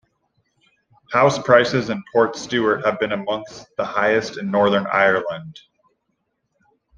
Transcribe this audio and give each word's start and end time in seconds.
House 1.11 1.37
prices 1.37 1.91
in 1.91 2.03
Portstewart 2.15 2.83
have 2.85 2.99
been 2.99 3.11
amongst 3.11 3.67
the 3.77 3.85
highest 3.85 4.39
in 4.39 4.49
Northern 4.49 4.87
Ireland. 4.87 5.59